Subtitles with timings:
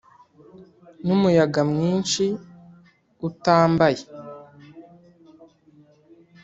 [1.05, 2.25] numuyaga mwinshi
[3.27, 4.03] utambaye,